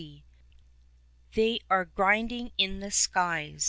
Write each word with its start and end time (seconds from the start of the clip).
r 0.01 0.07
I 0.07 0.23
'^HEY 1.37 1.59
are 1.69 1.85
grinding 1.85 2.53
in 2.57 2.79
the 2.79 2.89
skies. 2.89 3.59